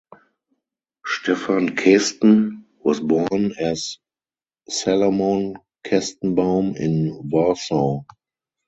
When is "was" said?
2.83-2.99